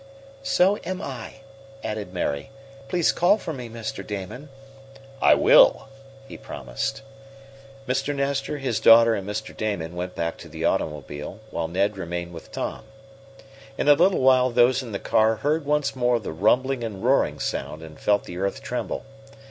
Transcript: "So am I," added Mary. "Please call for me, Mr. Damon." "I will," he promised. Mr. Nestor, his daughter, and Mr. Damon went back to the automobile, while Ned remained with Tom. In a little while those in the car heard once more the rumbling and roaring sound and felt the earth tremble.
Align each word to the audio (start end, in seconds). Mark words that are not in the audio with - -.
"So 0.41 0.77
am 0.83 0.99
I," 0.99 1.41
added 1.83 2.11
Mary. 2.11 2.49
"Please 2.87 3.11
call 3.11 3.37
for 3.37 3.53
me, 3.53 3.69
Mr. 3.69 4.01
Damon." 4.03 4.49
"I 5.21 5.35
will," 5.35 5.89
he 6.27 6.37
promised. 6.39 7.03
Mr. 7.87 8.15
Nestor, 8.15 8.57
his 8.57 8.79
daughter, 8.79 9.13
and 9.13 9.29
Mr. 9.29 9.55
Damon 9.55 9.95
went 9.95 10.15
back 10.15 10.37
to 10.37 10.49
the 10.49 10.65
automobile, 10.65 11.37
while 11.51 11.67
Ned 11.67 11.97
remained 11.97 12.33
with 12.33 12.51
Tom. 12.51 12.85
In 13.77 13.87
a 13.87 13.93
little 13.93 14.21
while 14.21 14.49
those 14.49 14.81
in 14.81 14.91
the 14.91 14.97
car 14.97 15.35
heard 15.35 15.65
once 15.67 15.95
more 15.95 16.19
the 16.19 16.31
rumbling 16.33 16.83
and 16.83 17.03
roaring 17.03 17.37
sound 17.37 17.83
and 17.83 17.99
felt 17.99 18.23
the 18.23 18.39
earth 18.39 18.63
tremble. 18.63 19.05